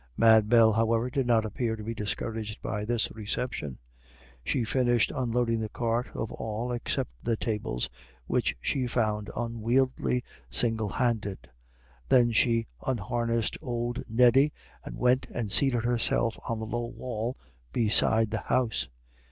[0.17, 3.77] Mad Bell, however, did not appear to be discouraged by this reception.
[4.43, 7.87] She finished unloading the cart of all except the tables,
[8.25, 11.51] which she found unwieldy single handed.
[12.09, 14.51] Then she unharnessed old Neddy,
[14.83, 17.37] and went and seated herself on the low wall
[17.71, 18.89] beside the house.